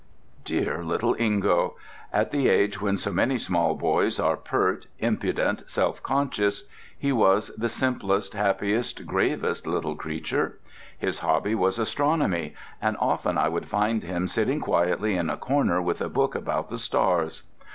Dear 0.43 0.83
little 0.83 1.13
Ingo! 1.19 1.75
At 2.11 2.31
the 2.31 2.49
age 2.49 2.81
when 2.81 2.97
so 2.97 3.11
many 3.11 3.37
small 3.37 3.75
boys 3.75 4.19
are 4.19 4.35
pert, 4.35 4.87
impudent, 4.97 5.61
self 5.69 6.01
conscious, 6.01 6.67
he 6.97 7.11
was 7.11 7.49
the 7.49 7.69
simplest, 7.69 8.33
happiest, 8.33 9.05
gravest 9.05 9.67
little 9.67 9.95
creature. 9.95 10.57
His 10.97 11.19
hobby 11.19 11.53
was 11.53 11.77
astronomy, 11.77 12.55
and 12.81 12.97
often 12.99 13.37
I 13.37 13.49
would 13.49 13.67
find 13.67 14.01
him 14.01 14.25
sitting 14.27 14.59
quietly 14.59 15.15
in 15.17 15.29
a 15.29 15.37
corner 15.37 15.79
with 15.83 16.01
a 16.01 16.09
book 16.09 16.33
about 16.33 16.71
the 16.71 16.79
stars. 16.79 17.43